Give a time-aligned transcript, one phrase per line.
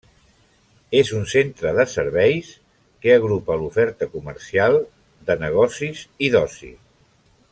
[0.99, 2.49] És un centre de serveis
[3.05, 4.79] que agrupa l'oferta comercial,
[5.29, 6.73] de negocis i d'oci.